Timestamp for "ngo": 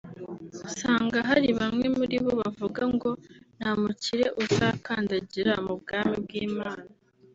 2.93-3.09